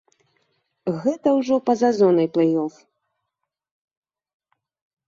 Гэта 1.03 1.27
ўжо 1.39 1.55
па-за 1.67 1.89
зонай 1.99 2.27
плэй-оф. 2.39 2.73